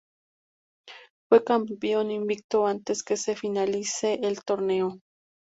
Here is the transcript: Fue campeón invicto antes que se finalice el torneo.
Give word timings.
Fue 1.29 1.43
campeón 1.43 2.09
invicto 2.09 2.65
antes 2.65 3.03
que 3.03 3.17
se 3.17 3.35
finalice 3.35 4.15
el 4.23 4.43
torneo. 4.43 4.97